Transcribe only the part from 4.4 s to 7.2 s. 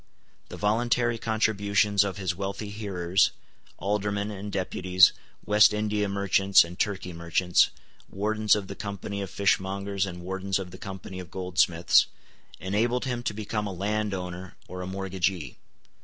Deputies, West India merchants and Turkey